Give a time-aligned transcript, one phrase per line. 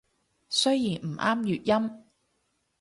[0.49, 2.03] 雖然唔啱粵音